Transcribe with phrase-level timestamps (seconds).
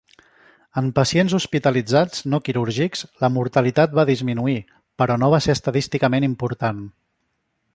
[0.79, 4.57] En pacients hospitalitzats no quirúrgics, la mortalitat va disminuir,
[5.03, 6.81] però no va ser estadísticament important.